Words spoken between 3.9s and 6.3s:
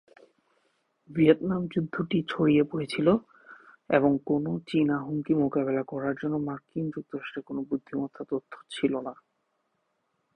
এবং কোনও চীনা হুমকি মোকাবেলা করার